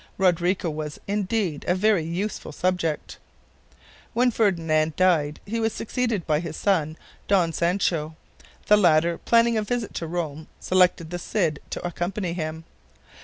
[0.17, 3.19] Rodrigo was, indeed, a very useful subject.
[4.13, 8.15] When Ferdinand died, he was succeeded by his son, Don Sancho.
[8.65, 12.63] The latter, planning a visit to Rome, selected the Cid to accompany him.